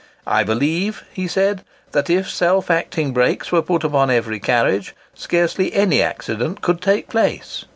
[0.25, 5.73] "I believe," he said, "that if self acting brakes were put upon every carriage, scarcely
[5.75, 7.65] any accident could take place."